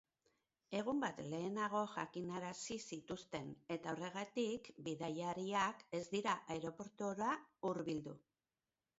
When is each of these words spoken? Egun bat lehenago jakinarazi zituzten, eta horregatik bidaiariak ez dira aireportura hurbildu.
Egun 0.77 1.01
bat 1.01 1.17
lehenago 1.31 1.81
jakinarazi 1.95 2.77
zituzten, 2.95 3.51
eta 3.75 3.91
horregatik 3.95 4.69
bidaiariak 4.87 5.83
ez 5.97 6.01
dira 6.15 6.33
aireportura 6.55 7.29
hurbildu. 7.69 8.15